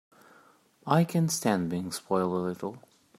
I 0.87 1.03
can 1.03 1.29
stand 1.29 1.69
being 1.69 1.91
spoiled 1.91 2.31
a 2.33 2.35
little. 2.37 2.79